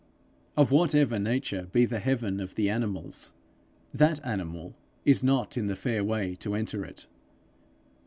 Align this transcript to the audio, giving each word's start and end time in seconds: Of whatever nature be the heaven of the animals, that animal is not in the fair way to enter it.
Of 0.57 0.71
whatever 0.71 1.19
nature 1.19 1.67
be 1.71 1.85
the 1.85 1.99
heaven 1.99 2.39
of 2.39 2.55
the 2.55 2.71
animals, 2.71 3.33
that 3.93 4.19
animal 4.25 4.75
is 5.05 5.21
not 5.21 5.57
in 5.57 5.67
the 5.67 5.75
fair 5.75 6.03
way 6.03 6.33
to 6.37 6.55
enter 6.55 6.83
it. 6.83 7.05